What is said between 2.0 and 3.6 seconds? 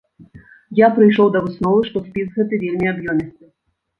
спіс гэты вельмі аб'ёмісты.